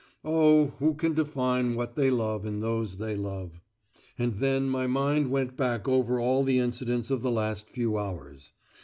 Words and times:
Oh, 0.25 0.73
who 0.79 0.95
can 0.95 1.13
define 1.13 1.75
what 1.75 1.93
they 1.95 2.09
love 2.09 2.43
in 2.47 2.59
those 2.59 2.97
they 2.97 3.15
love? 3.15 3.61
And 4.17 4.37
then 4.37 4.67
my 4.67 4.87
mind 4.87 5.29
went 5.29 5.55
back 5.55 5.87
over 5.87 6.19
all 6.19 6.43
the 6.43 6.57
incidents 6.57 7.11
of 7.11 7.21
the 7.21 7.29
last 7.29 7.69
few 7.69 7.99
hours. 7.99 8.51